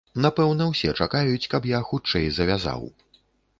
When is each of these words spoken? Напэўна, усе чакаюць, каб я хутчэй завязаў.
Напэўна, 0.25 0.65
усе 0.71 0.93
чакаюць, 1.05 1.49
каб 1.53 1.69
я 1.73 1.83
хутчэй 1.91 2.25
завязаў. 2.41 2.81